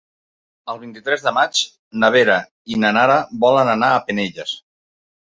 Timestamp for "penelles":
4.09-4.55